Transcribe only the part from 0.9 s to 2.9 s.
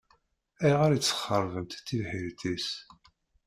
i tesxeṛbemt tibḥirt-is?